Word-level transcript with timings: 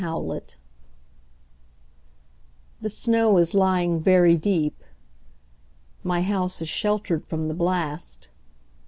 Convention 0.01 0.57
THE 2.81 2.89
SNOW 2.89 3.37
is 3.37 3.53
lying 3.53 3.99
very 4.01 4.35
deep.My 4.35 6.23
house 6.23 6.59
is 6.59 6.69
sheltered 6.69 7.23
from 7.27 7.47
the 7.47 7.53
blast. 7.53 8.29